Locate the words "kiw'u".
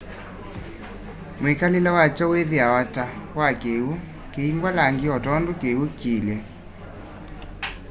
3.61-3.91, 5.61-5.85